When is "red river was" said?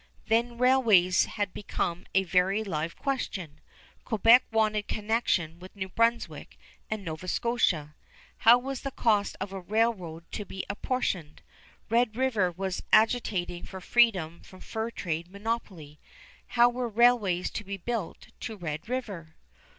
11.87-12.81